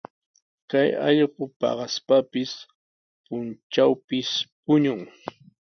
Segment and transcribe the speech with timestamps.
[0.69, 2.51] Kay allqu paqaspapis,
[3.25, 4.29] puntrawpis
[4.63, 5.01] puñun.